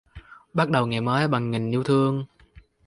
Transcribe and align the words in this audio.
Bắt 0.53 0.69
đầu 0.69 0.87
ngày 0.87 1.01
mới 1.01 1.27
bằng 1.27 1.51
nghìn 1.51 1.71
yêu 1.71 1.83
thương. 1.83 2.25